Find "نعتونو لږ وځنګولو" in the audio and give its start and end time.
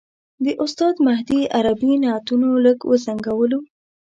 2.03-3.59